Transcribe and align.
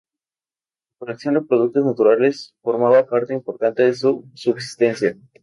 La 0.01 0.95
recolección 0.97 1.35
de 1.35 1.41
productos 1.41 1.85
naturales 1.85 2.55
formaba 2.63 3.05
parte 3.05 3.35
importante 3.35 3.83
de 3.83 3.93
su 3.93 4.27
subsistencia. 4.33 5.15